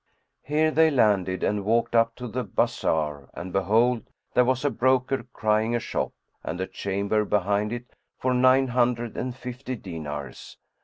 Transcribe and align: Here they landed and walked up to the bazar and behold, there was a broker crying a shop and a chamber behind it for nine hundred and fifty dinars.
Here 0.41 0.71
they 0.71 0.89
landed 0.89 1.43
and 1.43 1.63
walked 1.63 1.93
up 1.93 2.15
to 2.15 2.27
the 2.27 2.43
bazar 2.43 3.29
and 3.35 3.53
behold, 3.53 4.09
there 4.33 4.43
was 4.45 4.65
a 4.65 4.71
broker 4.71 5.27
crying 5.31 5.75
a 5.75 5.79
shop 5.79 6.11
and 6.43 6.59
a 6.59 6.65
chamber 6.65 7.23
behind 7.23 7.71
it 7.71 7.93
for 8.17 8.33
nine 8.33 8.69
hundred 8.69 9.15
and 9.15 9.35
fifty 9.35 9.75
dinars. 9.75 10.57